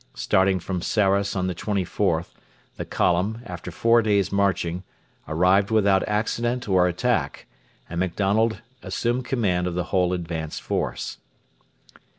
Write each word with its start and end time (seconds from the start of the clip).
Starting 0.15 0.59
from 0.59 0.81
Sarras 0.81 1.35
on 1.35 1.45
the 1.45 1.53
24th, 1.53 2.33
the 2.75 2.85
column, 2.85 3.39
after 3.45 3.69
four 3.69 4.01
days' 4.01 4.31
marching, 4.31 4.81
arrived 5.27 5.69
without 5.69 6.01
accident 6.07 6.67
or 6.67 6.87
attack, 6.87 7.45
and 7.87 7.99
MacDonald 7.99 8.63
assumed 8.81 9.25
command 9.25 9.67
of 9.67 9.75
the 9.75 9.83
whole 9.93 10.11
advanced 10.11 10.63
force. 10.63 11.19